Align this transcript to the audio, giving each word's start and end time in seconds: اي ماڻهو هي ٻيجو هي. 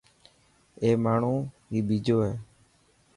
اي 0.81 0.89
ماڻهو 1.05 1.33
هي 1.71 1.79
ٻيجو 1.87 2.17
هي. 2.25 2.33